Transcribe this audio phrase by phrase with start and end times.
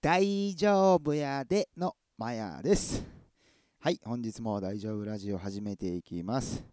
[0.00, 3.04] 大丈夫やでのマヤです。
[3.80, 6.64] はい、本日も大丈夫ラジオ始めていきます。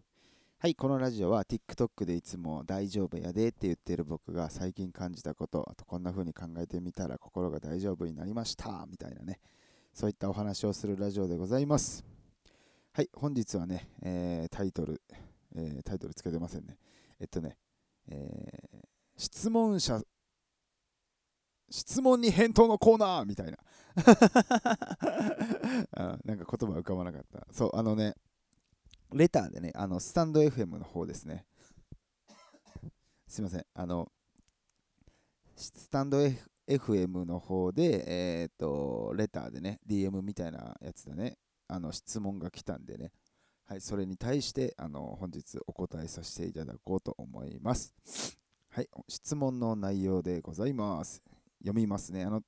[0.58, 9.40] はい、このラジオは TikTok でいつも大丈夫やでって言ってる僕が最近感じたこと、あとこんな風に考えてみたら心が大丈夫になりましたみたいなね、
[9.92, 12.04] そういったお話をするラジオでございます。
[12.92, 15.02] はい、本日はね、えータイトル、
[15.56, 16.78] えータイトルつけてませんね。
[17.18, 17.56] えっとね、
[18.06, 18.86] えー
[19.16, 20.00] 質問者
[21.70, 23.58] 質問に返答のコーナーみたいな。
[25.92, 27.46] あなんか言葉浮かばなかった。
[27.52, 28.14] そうあのね
[29.12, 31.46] レターでねあのスタンド FM の方ですね。
[33.26, 33.66] すいません。
[33.74, 34.10] あの
[35.56, 36.18] スタンド、
[36.68, 41.38] FM の方でえっ、とレターでね DM みたいなやつでね
[41.68, 43.12] あの質問が来たんでね。
[43.64, 47.94] はいそれに対してあの本日お答えさせていただこうと思います。
[48.70, 51.22] はい質問の内容でございます。
[51.60, 52.24] 読みますね。
[52.24, 52.42] あの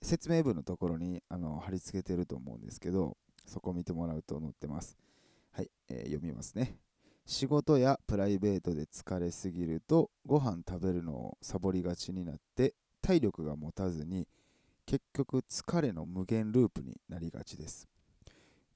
[0.00, 4.96] 説明文のところにあの貼り付けてると思うんですけど、そこを見てもらうと載ってます。
[5.52, 6.78] はい、えー読みますね。
[7.26, 14.26] 仕事やプライベートで疲れすぎると、ご飯食べるのをサボりがちになって、体力が持たずに、
[14.86, 17.86] 結局疲れの無限ループになりがちです。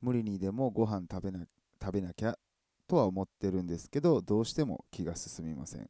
[0.02, 1.46] 無理にでもご飯食べな
[1.80, 2.36] 食べなきゃ
[2.86, 5.88] とは思ってるんですけど、どうしても気が進みません。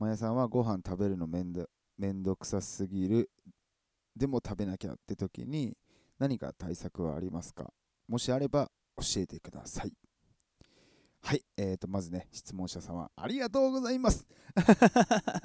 [0.00, 1.68] まやさんはご飯食べるのめんど
[2.02, 3.30] めんどくさすぎる。
[4.16, 5.76] でも食べなきゃって時に
[6.18, 7.72] 何か対策はありますか？
[8.08, 9.92] もしあれば教えてください。
[11.20, 14.26] はい、えー、とまずね質問者様ありがとうございます。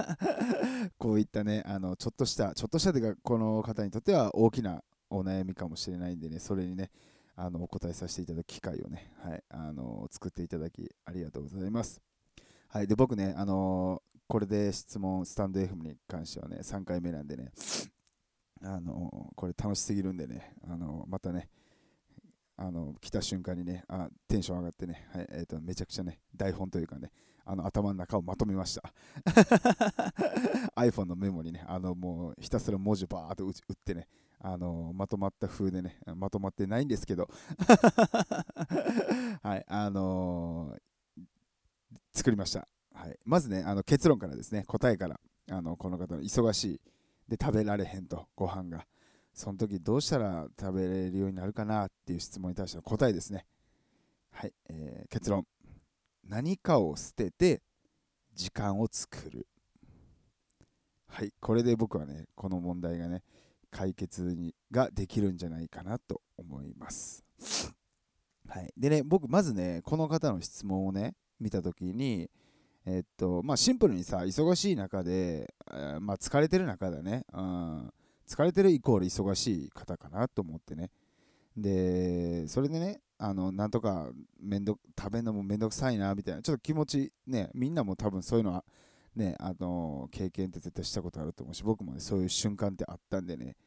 [0.97, 6.89] こういったねあのちょっとしたちょっとしたというかこの方にとっては大きなお悩みかもしれないんでねそれにね
[7.35, 12.01] あのお答えさせていただく機会をね、はい、あの作っていただきありがとうございます。
[12.69, 17.51] はい、で僕ね、あのこれで質問、スタンド FM に関してはね、3回目なんでね、
[18.61, 21.47] あのこれ楽しすぎるんでね、あのまたね、
[22.57, 27.09] あの来た瞬間にねあ、テンション上がってね、はいえー、とめちゃくちゃね、台本というかね、
[27.45, 28.91] あの頭の中をまとめました。
[30.75, 34.09] iPhone のメモにね、あのもうひたすら文字バーっと打打ってね、
[34.39, 37.29] あのまとまった風でね、まとまってないんですけど、
[39.41, 40.81] はい、あのー
[42.13, 42.67] 作りました。
[42.97, 45.19] はい、まずね、あの結論からですね、答えから、
[45.51, 46.81] あのこの方の忙しい
[47.29, 48.85] で食べられへんと、ご飯が。
[49.33, 53.45] その時どうしたら食べれるようになるかなっていう質問に対しての答えですね。
[54.31, 55.45] はい、えー結論。
[56.27, 57.61] 何かを捨てて
[58.33, 59.47] 時間を作る。
[61.07, 63.21] はい、これで僕はね、この問題がね、
[63.69, 67.23] 解決にができるんじゃないかなと思います。
[68.47, 72.29] はい、でね、僕、まずね、この方の質問をね、見たときに、
[72.89, 77.93] えっと、まあ、シンプルにさ、忙しい中で、えまあ、疲れてる中だね、うん、
[78.25, 80.89] 疲れてるイコール忙しい方かなと思ってね。
[81.57, 84.09] で、それでね、あの、なんとか
[84.39, 88.63] めんど、食べるのもめんどくさいな、みたいな、ちょっと気持ち、ね、みんなも多分そういうのは、
[89.17, 93.57] ね、あの、経験って絶対したことあると思うし、僕もね、そういう瞬間ってあったんでね、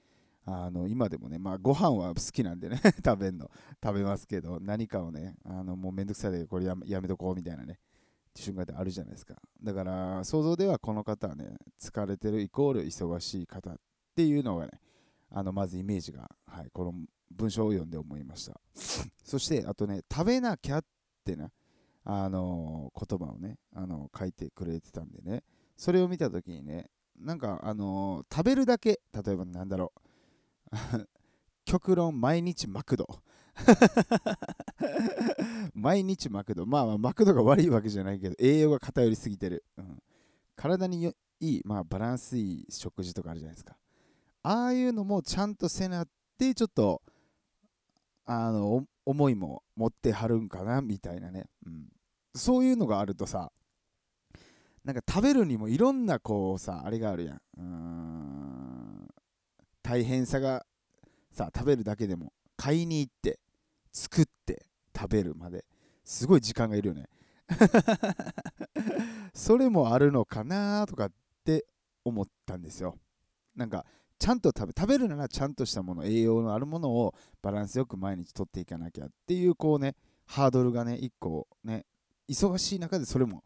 [0.47, 3.51] あの今でもね、まあ、ご飯は好きなんでね、 食べんの、
[3.85, 7.79] 食べますけど、何かをね、あのもうめんどくさいで、これやめとこうみたいなね、
[8.37, 9.35] 瞬間ってあるじゃないですか。
[9.63, 13.77] だから、想像ではこの方はね、疲れてるイコール忙しい方っ
[14.15, 14.81] ていうのがね、
[15.31, 16.95] あのまずイメージが、はい、この
[17.31, 18.61] 文章を読んで思いました。
[19.25, 20.85] そして、あとね、食べなきゃっ
[21.25, 21.51] てな、
[22.05, 25.45] あの言葉をね、あの書いてくれてたんでね、
[25.77, 30.01] それを見たときにね、なんか、あの食べるだけ、例えばなんだろう、
[31.65, 33.23] 極論毎日マクド
[35.75, 36.67] 毎日マクド。
[36.67, 40.03] まあまあマクドが悪いわけじゃないけど栄養が偏りすぎてる、うん、
[40.57, 43.77] 体によいい、まあ、バランスいい食事とかあるじゃないですか。
[44.43, 47.03] ああいうのもちゃんとせなってちょっと
[48.25, 51.89] あの思いも持ってはるんかなみたいなね、うん、
[52.35, 53.53] そういうのがあるとさ
[54.85, 57.63] なんか食べるにもいろんなこうさあれがあるやん。
[57.63, 59.09] ん。
[59.83, 60.65] 大変さが
[61.33, 62.33] さ食べるだけでも。
[62.57, 63.39] 買いに行って。
[63.93, 64.67] 作って
[64.97, 65.65] 食べるまで。
[66.05, 67.09] すごい時間がいるよね。
[69.35, 71.13] それもあるのかなとかっ
[71.45, 71.67] て
[72.05, 72.99] 思ったんですよ。
[73.55, 73.85] なんか
[74.19, 79.97] ちゃんと食べ食べるならちゃんとしたもの栄養のあるものをバランスよく毎日とっていかなきゃっていうこうね
[80.27, 81.87] ハードルがね一個ね
[82.29, 83.43] 忙しい中でそれも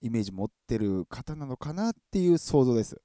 [0.00, 3.00] イメージ持ってる方なのかなっていう想像です。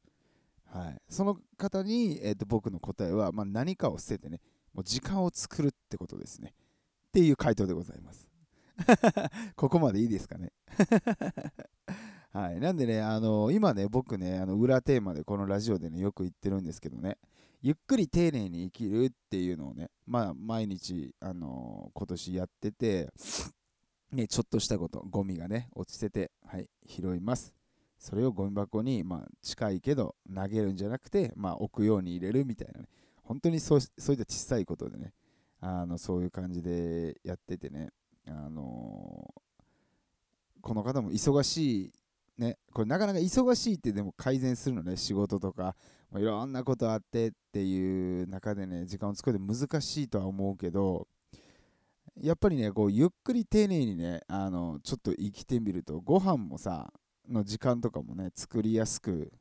[0.65, 4.41] はい、その方に、えー、と僕の答えは、まあ、何かを捨ててね、
[4.73, 6.53] もう時間を作るってことですね。
[7.13, 8.27] っていう回答でございます。
[9.55, 10.51] ここまでいいですかね？
[12.33, 17.19] はい、なんでね、あの今ね、僕ね、あの裏テーマでこのラジオでね、よく言ってるんですけどね、
[17.61, 23.13] ゆっくり丁寧に生きるっていうのをね、まあ、毎日、あのー、今年やってて、
[24.11, 27.53] ね、ちょっとしたこと、ゴミがね、落ちてて、はい、拾います。
[27.99, 32.87] それをゴミ箱に、まあ、近いけど投げるんじゃなくて、まあ、置くように入れるみたいなね、
[33.21, 35.13] 本当にそうそういった小さいことでね、
[35.65, 37.91] あのそういう感じでやっててね、
[38.27, 39.33] あの、
[40.61, 41.91] この方も忙しい、
[42.37, 45.77] ね、これなかなか忙しいってでも改善するのね、仕事とか、
[46.15, 51.07] いろんなことあってっていう中でね、時間を作るの難しいとは思うけど、
[52.21, 56.91] やっぱりね、こうゆっくり丁寧にね、あのちょっと生きてみると、ご飯もさ、
[57.29, 59.31] の時間とかもね、作りやすく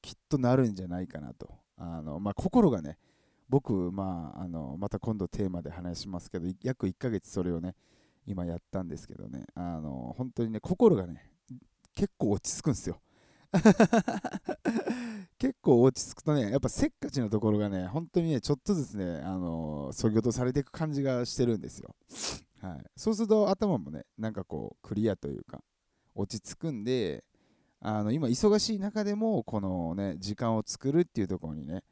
[0.00, 1.50] きっとなるんじゃないかなと。
[1.76, 2.96] あのまあ、心がね、
[3.48, 7.74] 僕、まあ、あのまた今度テーマで話しますけど、約1ヶ月それをね、
[8.26, 11.30] 今やったんですけどね、あの本当にね、心がね、
[11.94, 13.00] 結構落ち着くんですよ。
[15.38, 21.94] 結構落ち着くとね、やっぱせっかちのところがね、本当にね、ちょっとずつね、あのそぎ落とされていく感じがしてるんですよ。
[22.60, 25.62] はい、そうすると頭もね、なんかこう、クリアというか、
[26.14, 27.24] 落ち着くんで、
[27.80, 31.84] あの今、忙しい中でも、このね、時間を作るっていうところにね、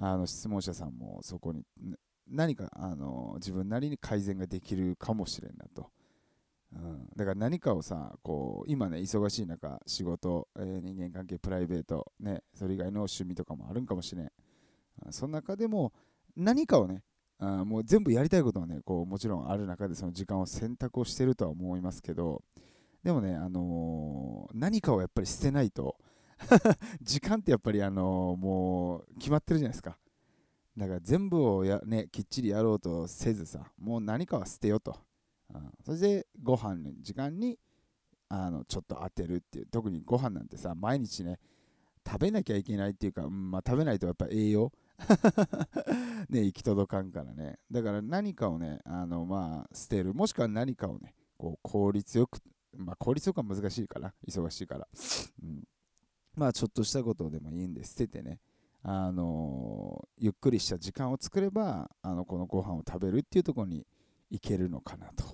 [0.00, 1.64] あの質問者さんもそこに
[2.30, 5.90] 何かあの自分なりに改善ができるかもしれんなと。
[6.70, 14.30] うん、だから何かをさ、こう今ね、忙しい中、仕事、えー、人間関係、プライベート、ね、それ以外の趣味とかもあるんかもしれん。
[15.10, 15.92] その中でも
[16.36, 17.02] 何かをね、
[17.38, 22.42] あもう全部やりたいことはね、こうもちろんある中でその時間を選択をしてるとは思いますけど、
[23.02, 25.96] でもね、あのー、何かをやっぱり捨てないと、
[27.02, 29.98] 時間ってやっぱりあのもう決まってるじゃないですか。
[30.76, 34.96] だから全部をや、ね、きっちりやろうとせずさ、もう何かは捨てよと。
[35.52, 37.58] うん、そしてご飯の時間に
[38.28, 39.66] あのちょっと当てるっていう。
[39.66, 41.40] 特にご飯なんてさ、毎日ね、
[42.06, 44.72] 食べなきゃいけないっていうか、うんまあ、食べないとやっぱ栄養
[46.28, 47.58] ね、行き届かんからね。
[47.70, 50.14] だから何かをね、あのまあ捨てる。
[50.14, 52.38] もしくは何かをね、こう効率よく、
[52.76, 54.88] まあ効率よくは難しいから、忙しいから。
[55.42, 55.64] うん
[56.38, 58.38] まあちょっとしたことでもいいんで捨ててね、
[58.82, 63.84] あの、ゆっくりした時間を作ればあのこのご飯を食べるっていうところに
[64.30, 65.24] 行けるのかなと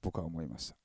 [0.00, 0.76] 僕は思いました。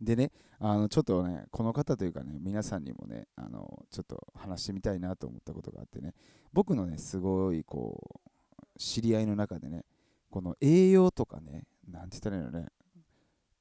[0.00, 6.14] でねあのちょっとねこの方というかね皆さんにもねあのちょっと話してみたいなと思ったことがあってね
[6.52, 9.84] 僕のねすごいこう知り合いの中でね
[10.30, 12.68] この栄養とかねなんて言ったらいいのね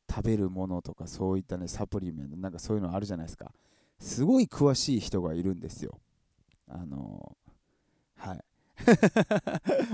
[0.09, 3.51] 食べるものとかそういったねサプリメントなんかそういうのあるじゃないですか。
[3.99, 5.99] すごい詳しい人がいるんですよ。
[6.67, 8.43] あのー、はい。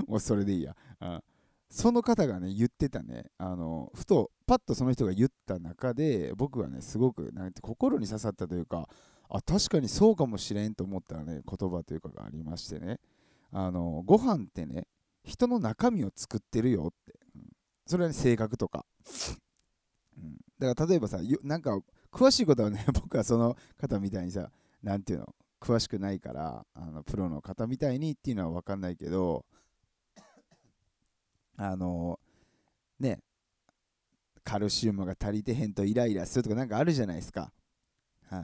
[0.08, 0.76] もうそれでいいや。
[1.00, 1.22] あ
[1.70, 8.88] その方がね、言ってたね、あのふと、パッとその人が言った中で、僕はね、すごくなんて心に刺さったというか、
[9.28, 12.98] あ、確かにそうかもしれんと思ったね、言葉というかがありましてね、
[13.52, 14.88] あのご飯ってね、
[15.22, 17.18] 人の中身を作ってるよって。
[17.36, 17.42] うん、
[17.86, 18.84] それは、ね、性格とか。
[20.18, 21.78] うん、だから例えばさ、なんか
[22.12, 24.50] 詳しいことはね、 僕はその方みたいにさ、
[24.82, 29.44] なんていうの、詳しくないから、あのプロの方みたいにっていうのは分かんないけど、
[31.56, 32.18] あの、
[32.98, 33.20] ね、
[34.42, 37.52] カルシウムが足りてへんとイライラするとかなんかあるじゃないですか。
[38.28, 38.42] はい。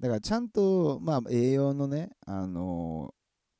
[0.00, 3.14] だからちゃんと、まあ、栄養のね、あの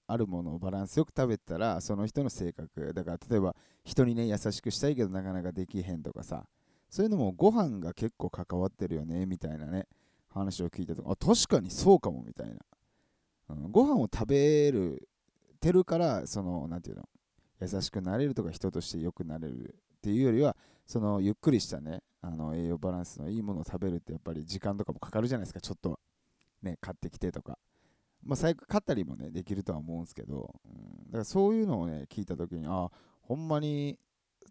[0.06, 6.46] あるものをバランスよく食べたら、その人の性格、だから例えば人にね、優しくしたいけどなかなかできへんとかさ、
[6.90, 9.86] そういうのもご飯が結構関わってるよねみたいなね
[10.28, 12.54] 話を聞いたとあ確かにそうかもみたいな、
[13.50, 15.08] うん、ご飯を食べる
[15.60, 17.08] てるからその何て言うの
[17.60, 25.98] 優しくなれるとか人として良くなれるっていうよりはそのゆっくりしたねあの栄養バランスのいいものを食べるってやっぱり時間とかもかかるじゃないですかちょっと
[26.62, 27.58] ね買ってきてとか。
[28.24, 32.90] まあ最悪買ったりもねできるとは思うんですけど、うん、だからそういうのをね聞いた時にあ
[33.22, 33.96] ほんまに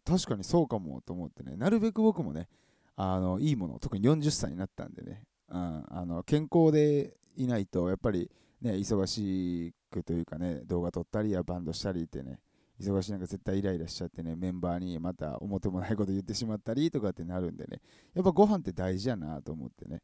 [0.07, 2.47] 確かにそうかもと思ってね、なるべく僕もね、
[2.95, 12.39] あのいいもの、特に40歳になったんでね、うん、あの健康でいないと、やっぱりね、忙しくというかね、動画撮ったりやバンドしたりってね、
[12.79, 17.81] 忙しいなんか絶対イライラしちゃってね、メンバーにまた表もないこと言ってしまったり とかってなるんでね、
[18.13, 20.01] やっぱご飯って大事やなと思ってね、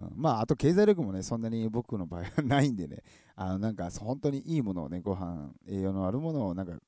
[0.00, 3.02] うん、まあ、あと経済力もね、そんなに僕の場合はないんでね、
[3.36, 6.78] あのなんか本当にいいものをね、ご飯、栄養のあるものをなんか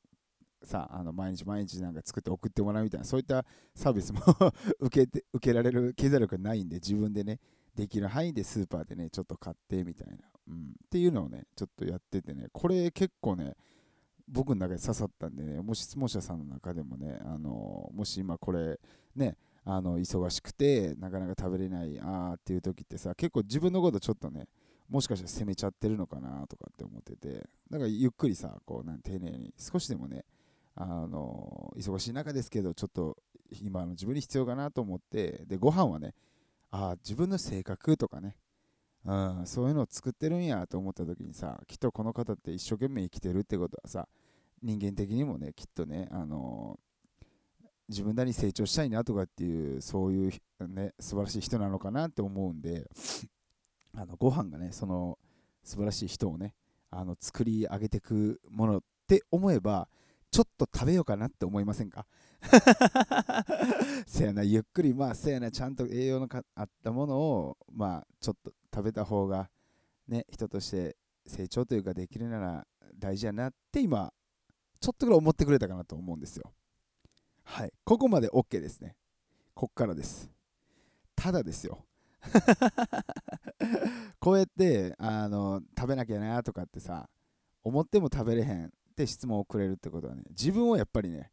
[0.65, 3.45] さあの毎日毎日なんか作って送ってもらうみたいなそういった
[3.75, 4.21] サービスも
[4.81, 7.41] 受けて受けられる経済力がないんで自分でね
[7.75, 10.17] できる範囲でスーパーでねちょっと買ってみたいな、
[10.49, 13.57] うん、っていうのをねちょっとやっててねこれ結構ね
[14.29, 18.79] 僕の中で刺さったんでねもし質問者さんの中でもねあのもし今これ
[19.15, 24.47] ねあの忙しくてなかなか食べれないあーっていう時ってさ結構自分のことちょっとね
[24.89, 30.25] もしかしたら攻めちゃってるのかなとかって思っててだからゆっくりさこうなん丁寧に少しでもね
[30.77, 33.17] あの忙しい中ですけどちょっと
[33.63, 36.15] 今の自分に必要かなと思ってでご飯はね
[36.71, 38.37] あ自分の性格とかね、
[39.05, 44.09] うん、そういうのを作ってるんやと思った時にさきっとこの方って一生懸命生きてるってことはさ
[44.63, 46.79] 人間的にもねきっとね、あの
[47.89, 50.33] 自分なりに成長したいなとかっていうそういう
[50.69, 52.89] ね素晴らしい人なのかなって思うんで
[53.95, 55.19] あのご飯がねその
[55.63, 56.55] 素晴らしい人をね
[56.91, 59.89] あの作り上げていくものって思えば
[60.35, 62.07] ちょっと食べようかなって思いませんか？
[64.05, 69.49] せやな、ゆっくり、まあ、せやな、ちゃんと栄養のあったものを、まあ、ちょっと食べた方が、
[70.09, 72.67] ね、人として成長というかできるなら
[72.99, 74.13] 大事やなって今、
[74.81, 76.53] ちょっとぐらい思ってくれたかなと思うんですよ。
[77.45, 77.73] はい。
[77.85, 78.97] ここまで OK ですね。
[79.55, 80.29] こっからです。
[81.15, 81.87] ただですよ。
[84.19, 87.09] こうやってあの食べなきゃなとかってさ
[87.63, 91.31] 思っても食べれへんって質問をくれるってことはね自分をやっぱりね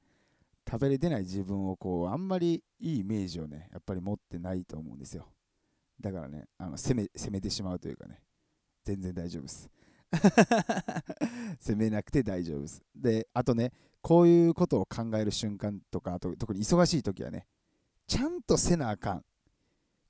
[0.67, 5.27] 食べれてない自分をこうあんまりいいイメージをねやっぱり持ってないと思うんですよ。
[5.99, 8.19] だからねあの攻め攻めてしまうというかね
[8.83, 9.69] 全然大丈夫です。
[11.59, 12.83] 攻めなくて大丈夫です。
[12.95, 17.45] であとねこういうことを考える瞬間とかあと特に忙しい時はね
[18.07, 19.25] ちゃんとせなあかん。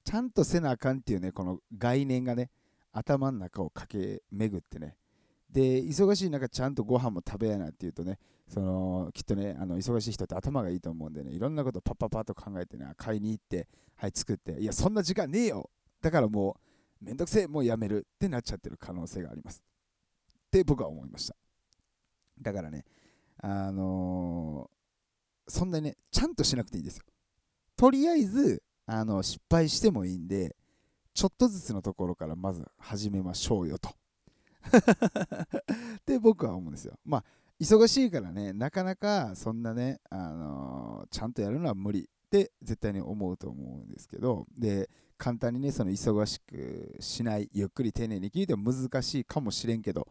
[0.04, 2.50] ちゃんとせなあかんっていうねこの概念がね
[2.92, 4.96] 頭の中を駆け巡ってね
[5.52, 8.18] で忙しい中ちゃんとご飯も食べやなっていうとね
[8.48, 15.70] そのきっとねあの忙しい人って頭がいいと思うんでねいろんなことパッパッパッと考えてね買いに行ってはい作っていやそんな時間ねえよ。
[16.02, 16.58] だからも
[17.02, 19.62] うめんどくせえもうやめるってなっちゃってる可能性があります。
[20.48, 21.36] って僕は思いました。
[22.42, 22.86] だからね
[23.42, 27.04] あのー、そんなにねちゃんとしなくていいですよ。
[27.76, 30.56] とりあえずあの失敗してもいいんで
[31.14, 34.01] ちょっとずつのところからまず始めましょうよと。
[36.00, 36.98] って僕は思うんですよ。
[37.06, 37.24] まあ
[37.60, 50.08] 忙しいからねなかなかそんなね、あのー、ちゃんとやるのは無理って絶対に思うと思うんですけどで簡単にねその忙しくしないゆっくり丁寧に聞いても難しいかもしれんけど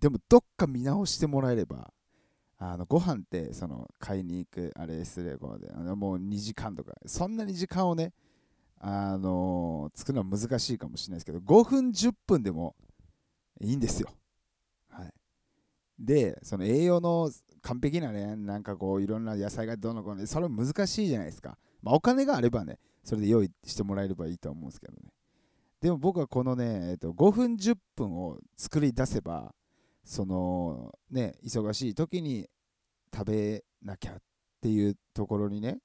[0.00, 1.92] でもどっか見直してもらえれば
[2.58, 8.14] あのご飯ってその買いに行くあれすればであのもう2時間とかそんなに時間をね
[8.78, 12.74] あのー、作るのは難しいかもしれないですけど5分10分でも
[13.60, 14.10] いいんですよ。
[14.90, 15.12] はい、
[15.98, 17.30] で、その栄養の
[17.62, 21.58] 完璧なね、なんかこう、いろんな野菜がどうのこうの、それ難しいじゃないですか。
[21.82, 25.12] まあ、お金があればね、それで用意してもらえればいいと思うんですけどね。
[25.80, 29.54] でも僕はこのね、えっと、5分10分を作り出せば、
[30.04, 32.48] そのね、忙しい時に
[33.12, 34.16] 食べなきゃっ
[34.60, 35.78] ていうところにね、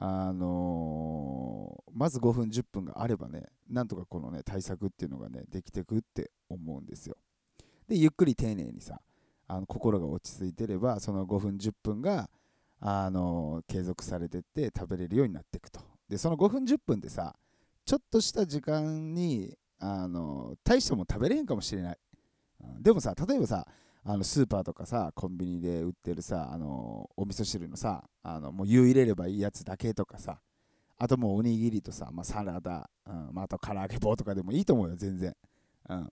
[0.00, 7.16] あのー、まず5分10分があればねなんとかこのね対策っていうのがねできてくって思うんですよ。
[7.88, 9.00] でゆっくり丁寧にさ
[9.48, 12.30] あの心が落ち着いてればその5分10分が
[12.80, 15.80] あのー、継続されてって食べれるようになっていくと。
[16.08, 17.34] でその5分10分でさ
[17.84, 21.98] ちょっとした時間にあのー、大したもん食べれへんかもしれない、
[22.60, 23.66] うん、でもさ例えばさ
[24.10, 30.40] あのスーパーとかさコンビニで売ってるさあのお味噌汁のさあのもう湯入れればいいやつだけとかさ
[30.96, 35.36] あともうおにぎりとさ、まあ、サラダ、うんまあ、あと唐揚げ棒とかでもいいと思うよ全然、
[35.90, 36.08] うん、も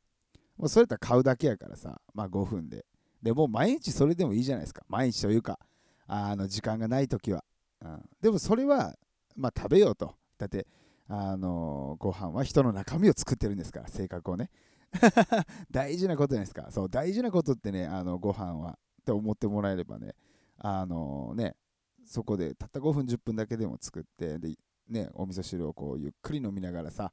[0.66, 2.84] うそれやったら買うだけやからさまあ5分で。
[3.22, 4.82] でもう毎日それでもいいじゃないですか。
[4.88, 5.58] 毎日というか
[6.06, 7.42] あの時間がない時は、
[7.82, 8.94] うん、でもそれは
[9.34, 10.14] まあ食べようと。
[10.36, 10.66] だって
[11.08, 14.50] あのご飯は人の中身を作ってるんですから性格をね。
[15.70, 16.70] 大事なことじゃないですか。
[16.70, 20.14] そう、大事なことってね、あのご飯はって思ってもらえればね、
[20.58, 21.56] あのね、
[22.04, 24.56] そこでたった5分、10分だけでも作って、で、
[24.88, 27.12] ね、お味噌汁をこうゆっくり飲みながらさ、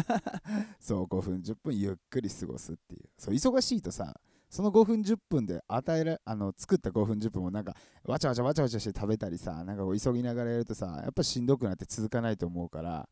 [0.80, 3.08] そう、5分、10分ゆっくり過ごすっていう。
[3.18, 4.18] そう、忙しいとさ、
[4.48, 13.08] その5分、10分で与えらあの作った5分、10分もなんか、わちゃわちゃわちゃわちゃして食べたりさ、なんか急ぎながらやるとさ、やっぱしんどくなって続かないと思うから、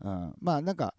[0.00, 0.94] うん、まあなんか、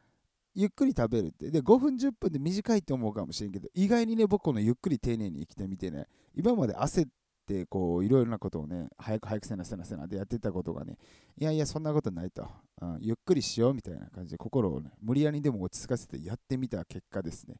[0.55, 1.51] ゆっくり食べるって。
[1.51, 7.09] で、5分、10分で短いって思うかもしれんけど、意外にね、僕このゆっくり丁寧に生きてみてね、今まで焦っ
[7.45, 10.97] て、こう、いろいろなことをね、早く早くせなせなせなでやってたことがね、
[11.37, 12.47] いやいや、そんなことないと。
[12.81, 17.55] うん、ゆっくりしようみたいな感じで、心をね、無理やりでも落ち着かせてやってみた結果ですね、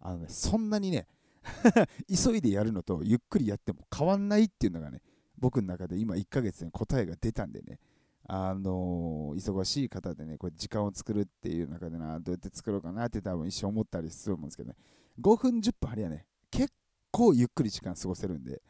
[0.00, 1.06] あのね、そんなにね、
[2.08, 5.02] 急いでやるのとゆっくりやっても変わんないっていうのがね、
[5.38, 7.78] 僕の中で今1ヶ月で答えが出たんでね、
[8.26, 14.76] あの、忙しい方でね、これ時間を作るっていう中でな、どうやって作ろうかなって多分一生思ったりすると思うんですけどね、
[15.20, 16.72] 5分、10分ありゃね、結
[17.10, 18.62] 構ゆっくり時間過ごせるんで、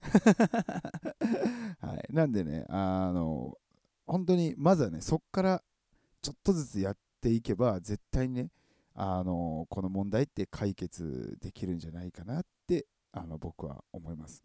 [1.80, 3.58] はい、なんでね、あの、
[4.06, 5.62] 本当にまずはね、そっから
[6.22, 8.50] ちょっとずつやっていけば、絶対にね、
[8.94, 14.42] あのこの問題って解決できるんじゃないかなってあの僕は思います。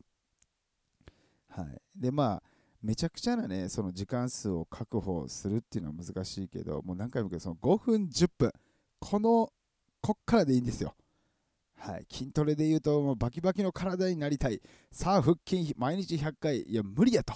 [1.49, 2.43] はい、でまあ
[2.85, 8.51] めちゃくちゃなねその時間数を確保するっていうのは難しいけどもう何回も言うけどその5分10分。
[8.99, 9.51] この
[10.01, 10.95] こっからでいいんですよ。
[11.77, 14.61] はい、筋トレで言うともうバキバキの体になりたい。
[14.91, 16.61] さあ腹筋毎日100回。
[16.61, 17.33] いや無理やと。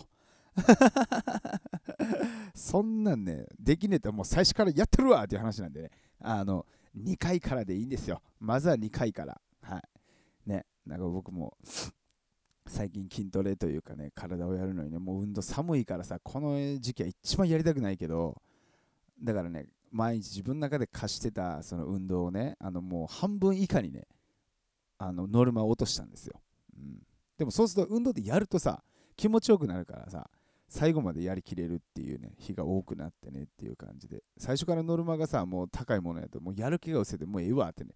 [2.54, 5.24] そんなんねできねえともう最初からやってるわ！
[5.24, 5.92] っていう話なんでね。
[6.22, 8.22] あの2回からでいいんですよ。
[8.40, 9.42] まずは2回から。
[9.64, 10.50] はい。
[10.50, 10.68] ね。
[10.86, 11.58] なんか僕も
[12.70, 18.42] 最近筋トレというかね体をやるのにねもう運動寒いからさこの時期は一番やりたくないけど
[19.22, 24.04] だからね毎日自分の中で課してたその運動をねあのもう半分以下にね
[25.00, 26.40] あのノルマを落としたんですよ、
[26.78, 27.00] うん、
[27.38, 28.84] でもそうすると運動ってやるとさ
[29.18, 30.30] 気持ちよくなるからさ
[30.70, 34.22] 最後までやりきれるっていうね日が多くなってねっていう感じで。
[34.38, 37.90] 最初からノルマがさもう高いものやともうやる気が失せてもうええわってね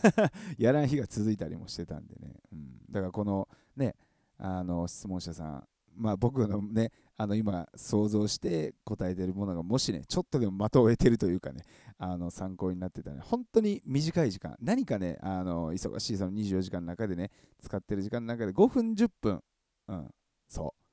[0.56, 3.46] やらん日が続いたりもしてたんでね、うん、だからこの
[3.76, 3.94] ね
[4.38, 5.64] あの質問者さん。
[5.94, 11.62] まあ僕のねあの今想像して答えてるものがもしねちょっとでも的を得てるというかね
[11.96, 13.20] あの参考になってたね。
[13.22, 14.56] 本当に短い時間。
[14.60, 17.30] 何かねあの忙しいその24時間の中でね
[17.62, 19.42] 使ってる時間の中で5分10分。
[19.88, 20.10] うん。
[20.48, 20.86] そう。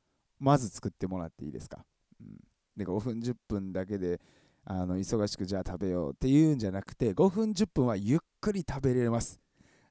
[0.44, 1.86] まず作ってもらっていいですか、
[2.20, 2.38] うん、
[2.76, 4.20] で5分10分だけで
[4.66, 9.40] あの忙しくじゃあ食べようっていうんじゃなくて5分10分はゆっくり食べれます。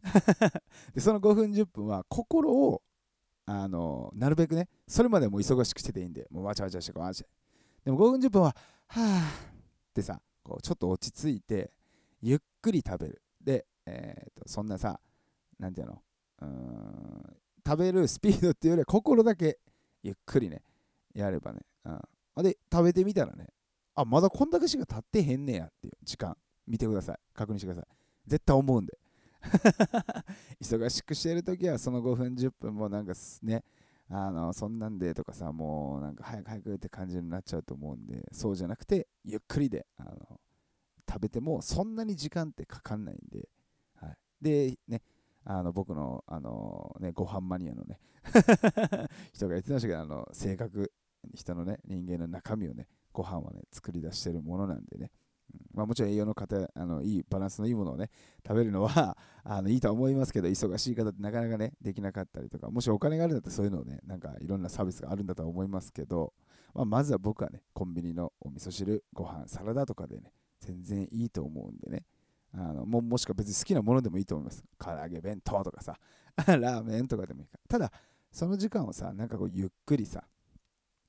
[0.94, 2.82] でその5分10分は心を
[3.44, 7.26] あのなるべくね、それまでも忙しくしてていいんで、もうわちゃわちゃしてこう、わちゃ。
[7.84, 8.56] でも5分10分は、
[8.88, 11.72] はぁってさ、こうちょっと落ち着いて、
[12.20, 13.22] ゆっくり食べる。
[13.40, 15.00] で、えー、とそんなさ、
[15.58, 16.02] なんていうの、
[16.40, 19.58] うーん、食べるスピードっていうよりは心だけ
[20.02, 20.62] ゆっくりね、
[21.14, 21.60] やればね。
[21.84, 23.48] うん、で、食べてみたらね、
[23.94, 27.18] あ、まだこんだけしか経ってへんねやっていう時間、見てください。
[27.34, 27.86] 確認してください。
[28.26, 28.98] 絶対思うんで。
[30.60, 33.64] 忙しくしてるときはその5分10分もなんかね
[34.08, 40.40] あのそんなんでとかさもうなんか早く早くって感じになっちゃうと思うんでそうじゃなくてゆっくりであの
[41.08, 43.48] 食べてもそんなに時間ってかかんないんで、
[43.96, 45.02] はい、でね
[45.44, 47.98] あの僕のあの、ね、ご飯マニアのね
[49.32, 50.92] 人が言ってましたけどあの性格
[51.34, 55.10] 人のね人間の中身をねご飯はね作り出してるものなんでね。
[55.74, 58.10] まあ、もちろん栄養の方あのいいバランスのいいものをね
[58.46, 66.32] 食べるのは あのいいと思いますけど忙しい方ってなかなかねできなかったりとかもしお金があるんだったらそういうのをねなんかいろんなサービスがあるんだとは思いますけど、
[66.74, 72.04] まあ、まずは僕はねコンビニのお味噌汁ご飯サラダとかでね全然いいと思うんでね
[72.54, 74.62] あのももしくは別に好きなものでもいいと思います。
[74.78, 75.98] 唐揚げ弁当とかさ
[76.46, 77.60] ラーメンとかでもいいから。
[77.68, 77.92] ただ
[78.30, 80.24] その時間をさなんかこうゆっくりさ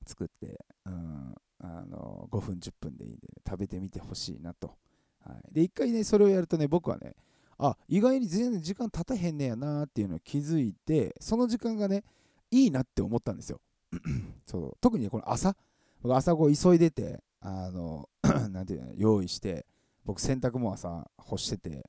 [0.06, 4.76] 作って、うん、あの5分10分でいいんで、ね、食べてみてほしいなと。
[5.24, 7.14] はい、で、一回ね、それをやるとね、僕はね、
[7.58, 12.04] あ、意外に全然時間経たへんねやなっていうのを気づいて、その時間がね、
[12.50, 13.60] いいなって思ったんですよ。
[14.46, 15.56] そう特にねこの朝、
[16.02, 18.08] 僕朝こう急いでて、あの、
[18.50, 19.66] なんていうの、用意して、
[20.04, 21.84] 僕洗濯も朝干してて、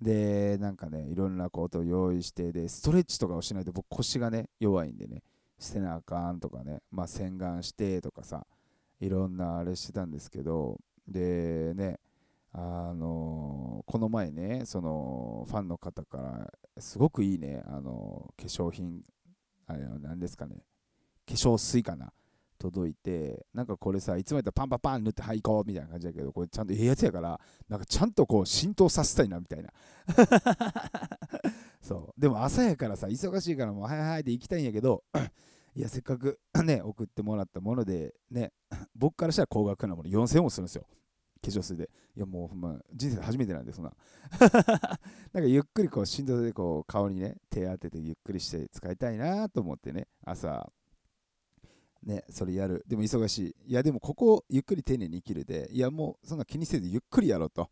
[0.00, 5.22] で、なんかね、いろんなことを用意して、で、ストレッチとかをしないと僕腰がね、弱いんでね、
[5.58, 8.46] してなあかんとかね、まあ洗顔してとかさ、
[9.00, 11.98] いろんなあれしてたんですけど、でね、
[12.52, 19.02] あのこの前ね、そのファンの方からすごくいいね、あの化粧品、
[19.66, 20.56] あれ何ですかね、
[21.26, 22.12] 化粧水かな、
[22.58, 29.70] 届いて、なんかこれさ、いつもやったらパンパンパン塗ってはい行こうみたいな感じだけど、これちゃんとええやつやから、なんかちゃんとこう浸透させたいなみたいな。
[31.80, 32.20] そう。
[32.20, 35.04] でも朝やからさ、忙しいからもうはいはいって行きたいんやけど、
[35.74, 38.52] いや、せっかく ね、送ってもらったもので、ね、
[38.94, 40.86] 僕からしたら高額なもの4000円もするんですよ。
[41.40, 41.88] 化粧水で。
[42.16, 43.92] いや、もうほんま、人生で初めてなんで、そんな。
[45.32, 50.72] なんかゆっくりこう、振動でこう、顔にね、手当ててゆっくりして使いたいなと思ってね、朝、
[52.02, 52.84] ね、それやる。
[52.86, 53.70] でも忙しい。
[53.70, 57.70] いや、でもここ、ゆっくり丁寧に生きるで、いや、もうそんな気にせずゆっくりやろうと。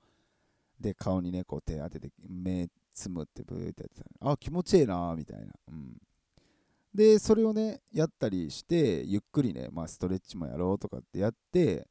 [0.80, 5.52] で、顔にね、こう手当てて、目つむってブーってやってたあ、気持ちいいなみたいな。
[5.68, 5.96] うん。
[6.96, 11.86] で、それをね、やったりして、ゆっくりね、まあ、ストレッチもやろうとかってやって、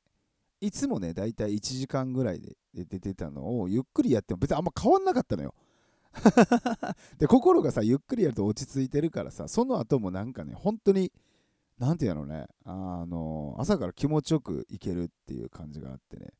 [0.59, 5.53] いつもね、だいたい1時間ぐらいで出てたのを、ゆっくりやっても別にあんま変わんなかったのよ。
[7.19, 11.11] で、心がさ、ゆっくりやると落ち着いてるからさ、その後もなんかね、本当に、
[11.77, 16.33] なんていうのね、あの、朝から気持ちよくいけるっていう感じがあってね、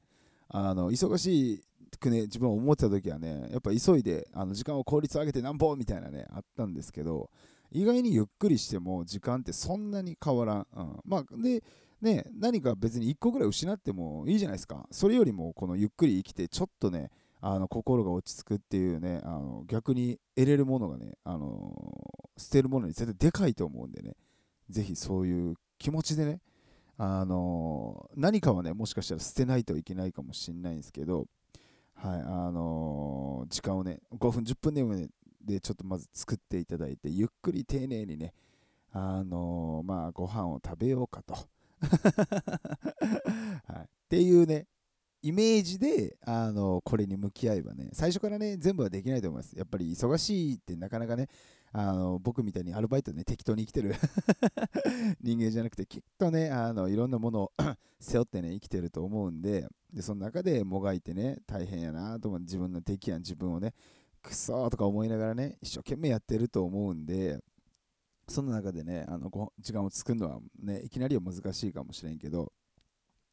[0.47, 1.62] あの、忙し
[1.99, 7.30] くね、自分思ってた時はね、やっぱ急いで、あの時間を効率上げてなんぼみたいなね、あったんですけど、
[7.75, 10.67] 意外にゆっくりしても時間ってそんなに変わらん。
[10.75, 11.63] うん、まあ、で、
[12.01, 14.88] ね、何か別に1個ぐらい失ってもいいじゃないですか。
[14.91, 17.11] それよりもこのゆっくり生きて、ちょっとね、
[17.47, 21.73] あの心が落ち着くっていうねあの逆に得れるものがね、あの
[22.38, 24.15] 捨てるものに絶対でかいと思うんでね
[24.67, 26.41] ぜひそういう気持ちでね
[26.97, 31.27] あの何かはねもしかしたら捨てないといけないかもしれないんですけど
[31.93, 35.09] はいあの時間をね5分10分でもね
[35.45, 38.34] でちょっとまず作っていただいてゆっくり丁寧にね
[38.91, 41.36] あのまあご飯を食べようかと。
[41.86, 44.67] はい、っていうね
[45.21, 49.58] イメージであのこれに向き合えばね最初からね全部はできないと思います。
[49.58, 51.27] やっぱり忙しいってなかなかね
[51.71, 53.95] あの僕みたいにアルバイトで、ね、適当に生きてる
[55.21, 57.51] 人間じゃなくてきっとねあのいろんなものを
[57.99, 62.39] 背負ってね生きてると思うんででその中でもがいてね大変やなと思う。
[62.41, 63.73] 自分の敵やん自分をね
[64.25, 67.39] くそーとか思いながらね一生懸命やってると思うんで
[68.27, 72.51] その中でねあの時間を作るのはねいきなりは難しいかもしれんけど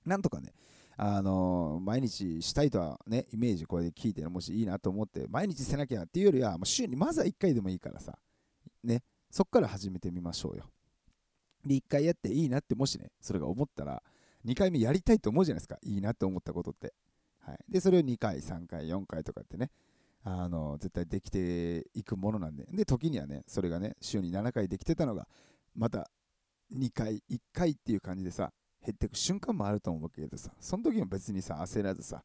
[0.04, 0.52] なんとかね
[0.96, 8.18] あの毎日したいとはねイメージこれで聞いてもしいいなと思って毎日せなきゃっていうよりはもう週にまずは1回でもいいからさ
[8.84, 10.64] ねそっから始めてみましょうよ。
[11.64, 14.02] で1回やっていいなってもしねそれが思ったら
[14.44, 15.78] 2回目やりたいと思うじゃないですか。
[15.82, 16.92] いいなって思ったことって。
[17.40, 17.58] はい。
[17.68, 19.70] でそれを2回3回4回とかってね
[20.24, 25.26] あの絶対できていくものなんで、で、時にはね、それがね、週に7回できてたのが、
[25.74, 26.10] また
[26.72, 28.52] 2回、1回っていう感じでさ、
[28.84, 32.22] 減っていく瞬間もあると思うけどさ、その時も別にさ、焦らずさ、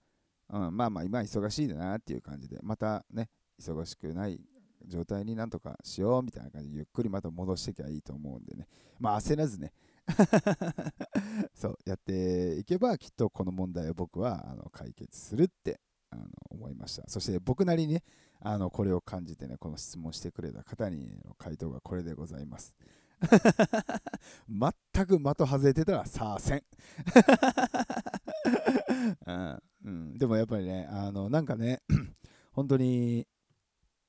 [0.49, 3.29] うん、まあまあ今忙しいんだなっていう感じで、またね、
[3.59, 4.39] 忙しくない
[4.85, 8.67] 状態になんとかしようみたいな感じで、ゆっくりまた戻していけばいいと思うんでね、
[8.99, 9.73] まあ焦らずね、
[11.53, 15.79] そうやっていけばきっとこの問題を僕はあの解決するって
[16.09, 17.03] あの思いました。
[17.07, 18.03] そして僕なりにね
[18.39, 22.75] あのこれを感じてねこの質問してくれた方にの回答がこれでございます。
[24.47, 24.71] 全
[25.07, 26.55] く的外れてたらさあせ
[29.25, 31.81] ん、うん、でもやっぱりねあのなんかね
[32.53, 33.27] 本当に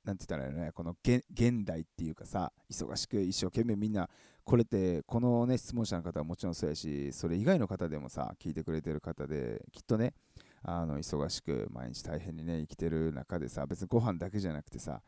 [0.04, 1.22] なんて言ったらいいのねこの現
[1.64, 4.08] 代っていうかさ忙しく一生懸命みんな
[4.44, 10.14] これってこのね質問者の方はもちろんそうやしそれ以外の方でもさ聞いてくれてる方できっとね
[10.62, 15.00] あの忙しく毎日大変にね生きてる中でさ別にご飯だけじゃなくてさ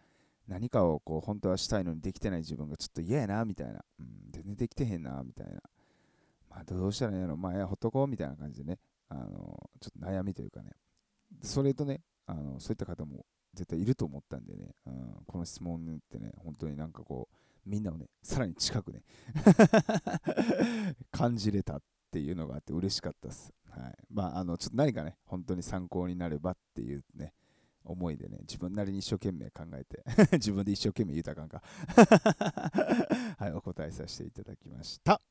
[0.48, 5.60] 何かをこう本当はしたいのにできてない自分がちょっと嫌やなみたいな、うん、全然できてへんなみたいな。
[6.50, 10.72] まあどうしたらいいのまあやほっとこうみたいな感じでねあのちょっと悩みというかね。
[11.42, 14.94] それとねあのそういった方も絶対いると思ったんでね、うん、
[15.26, 17.36] この質問ってね本当になんかこう
[17.68, 19.02] みんなをねさらに近くね
[21.12, 21.80] 感じれた。
[22.10, 23.54] っていうのがあって嬉しかったです。
[23.70, 23.94] はい。
[24.10, 27.32] まあ、あの、ちょっと何かね、本当に参考になればっていうね、
[27.84, 30.02] 思いでね、自分なりに一生懸命考えて
[30.36, 31.62] 自分で一生懸命言うたかんか
[33.38, 35.22] はい、お答えさせていただきました。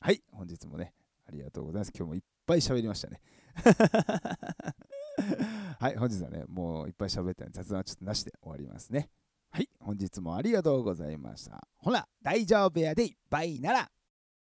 [0.00, 0.92] はい、本日もね、
[1.26, 1.92] ありがとうございます。
[1.96, 3.22] 今日もいっぱい喋りましたね。
[5.80, 9.08] はい、本日はね、もういっぱい喋ったので雑談はちょっとなしで終わりますね。
[9.50, 11.66] はい、本日もありがとうございました。
[11.78, 13.90] ほら、大丈夫やで、バイなら。